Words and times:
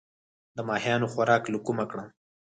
د 0.55 0.57
ماهیانو 0.69 1.11
خوراک 1.11 1.43
له 1.53 1.57
کومه 1.65 1.85
کړم؟ 1.91 2.07